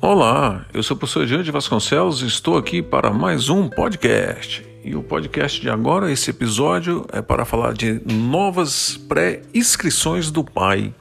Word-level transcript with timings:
Olá, 0.00 0.66
eu 0.74 0.82
sou 0.82 0.96
o 0.96 0.98
professor 0.98 1.26
Diante 1.26 1.50
Vasconcelos 1.50 2.22
e 2.22 2.26
estou 2.26 2.58
aqui 2.58 2.82
para 2.82 3.10
mais 3.10 3.48
um 3.48 3.68
podcast. 3.68 4.64
E 4.84 4.94
o 4.94 5.02
podcast 5.02 5.58
de 5.58 5.70
agora, 5.70 6.12
esse 6.12 6.28
episódio, 6.28 7.06
é 7.10 7.22
para 7.22 7.46
falar 7.46 7.72
de 7.72 8.02
novas 8.04 8.98
pré-inscrições 9.08 10.30
do 10.30 10.44
PAI. 10.44 10.94